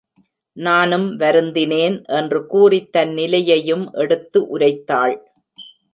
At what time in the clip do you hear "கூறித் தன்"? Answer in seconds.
2.45-3.13